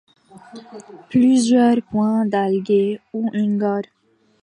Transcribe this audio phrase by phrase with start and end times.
[1.09, 3.81] Plusieurs points d'Alger ont une gare.